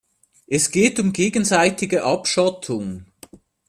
[0.47, 3.05] Es geht um gegenseitige Abschottung.